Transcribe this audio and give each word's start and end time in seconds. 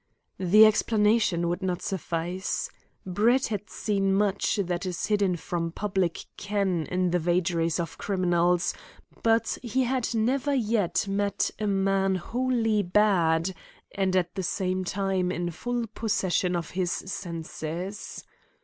The 0.39 0.65
explanation 0.65 1.47
would 1.47 1.61
not 1.61 1.83
suffice. 1.83 2.71
Brett 3.05 3.49
had 3.49 3.69
seen 3.69 4.15
much 4.15 4.55
that 4.63 4.83
is 4.87 5.05
hidden 5.05 5.35
from 5.35 5.71
public 5.71 6.25
ken 6.37 6.87
in 6.89 7.11
the 7.11 7.19
vagaries 7.19 7.79
of 7.79 7.99
criminals, 7.99 8.73
but 9.21 9.59
he 9.61 9.83
had 9.83 10.09
never 10.15 10.55
yet 10.55 11.07
met 11.07 11.51
a 11.59 11.67
man 11.67 12.15
wholly 12.15 12.81
bad, 12.81 13.53
and 13.93 14.15
at 14.15 14.33
the 14.33 14.41
same 14.41 14.83
time 14.83 15.31
in 15.31 15.51
full 15.51 15.85
possession 15.85 16.55
of 16.55 16.71
his 16.71 16.89
senses. 16.91 18.23